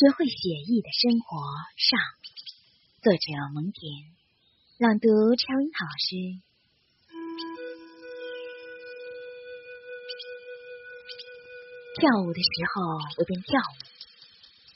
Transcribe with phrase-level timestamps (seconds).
[0.00, 1.36] 学会写意的生活
[1.76, 2.00] 上，
[3.04, 3.20] 作者
[3.52, 3.84] 蒙恬，
[4.80, 5.04] 朗读
[5.36, 6.40] 超音老师。
[12.00, 13.76] 跳舞的时候我便跳舞，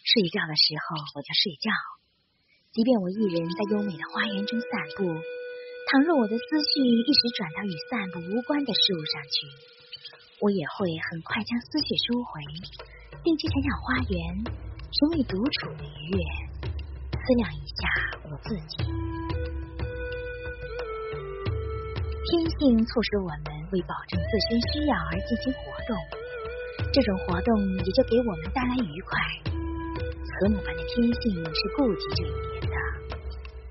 [0.04, 1.72] 睡觉的时候我就睡觉。
[2.76, 4.68] 即便我一人在优美的花园中散
[5.00, 5.08] 步，
[5.88, 9.48] 倘若我的思绪一时转到与散步无关的事物上去，
[10.44, 12.44] 我也会很快将思绪收回，
[13.24, 14.73] 定期想想花园。
[14.94, 16.18] 成为独处的愉悦，
[17.10, 17.82] 思量一下
[18.30, 18.78] 我自己。
[22.30, 25.98] 天性促使我们为保证自身需要而进行活动，
[26.92, 29.18] 这种活动也就给我们带来愉快。
[30.22, 32.76] 慈母般的天性是顾及这一点的，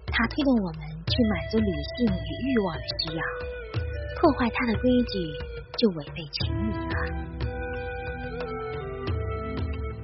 [0.07, 3.23] 它推动我们去满足理性与欲望的需要，
[4.19, 5.31] 破坏它的规矩
[5.77, 7.32] 就违背情理了。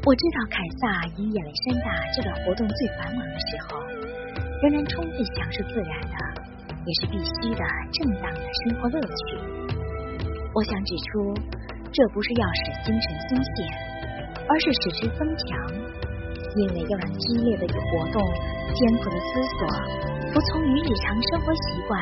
[0.05, 3.83] 我知道凯撒以亚历山大这个活动最繁忙的时候，
[4.63, 6.15] 仍然充分享受自然的，
[6.87, 9.35] 也是必须的正当的生活乐趣。
[10.55, 11.35] 我想指出，
[11.91, 13.51] 这不是要使精神松懈，
[14.47, 15.67] 而是使之增强，
[16.55, 18.23] 因为要让激烈的活动、
[18.71, 19.67] 艰苦的思索
[20.31, 21.99] 服从于日常生活习惯，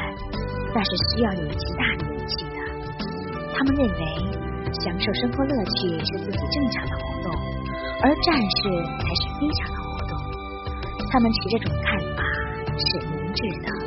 [0.72, 2.62] 那是需要有极大的勇气的。
[3.58, 4.06] 他们认为，
[4.86, 7.17] 享受生活乐趣是自己正常的活。
[8.02, 10.12] 而战士才是非常的活动，
[11.10, 12.22] 他们持这种看法
[12.78, 13.87] 是明智的。